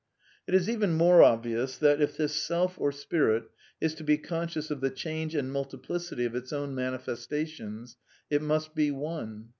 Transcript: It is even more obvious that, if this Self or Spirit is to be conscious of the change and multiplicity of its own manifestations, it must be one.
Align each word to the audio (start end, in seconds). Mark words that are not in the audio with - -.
It 0.47 0.55
is 0.55 0.67
even 0.67 0.93
more 0.95 1.21
obvious 1.21 1.77
that, 1.77 2.01
if 2.01 2.17
this 2.17 2.33
Self 2.33 2.79
or 2.81 2.91
Spirit 2.91 3.43
is 3.79 3.93
to 3.93 4.03
be 4.03 4.17
conscious 4.17 4.71
of 4.71 4.81
the 4.81 4.89
change 4.89 5.35
and 5.35 5.51
multiplicity 5.53 6.25
of 6.25 6.33
its 6.33 6.51
own 6.51 6.73
manifestations, 6.73 7.97
it 8.27 8.41
must 8.41 8.73
be 8.73 8.89
one. 8.89 9.49